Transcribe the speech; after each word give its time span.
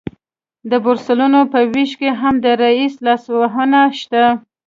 د 0.69 0.71
بورسونو 0.83 1.39
په 1.51 1.59
ویش 1.71 1.91
کې 1.99 2.09
هم 2.21 2.35
د 2.43 2.45
رییس 2.61 2.93
لاسوهنه 3.05 3.81
شته 3.99 4.23